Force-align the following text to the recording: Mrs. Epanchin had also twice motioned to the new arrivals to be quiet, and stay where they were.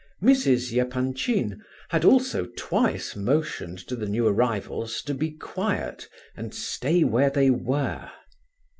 Mrs. 0.19 0.75
Epanchin 0.75 1.63
had 1.89 2.03
also 2.03 2.47
twice 2.57 3.15
motioned 3.15 3.77
to 3.87 3.95
the 3.95 4.07
new 4.07 4.25
arrivals 4.25 5.03
to 5.03 5.13
be 5.13 5.29
quiet, 5.33 6.09
and 6.35 6.55
stay 6.55 7.03
where 7.03 7.29
they 7.29 7.51
were. 7.51 8.09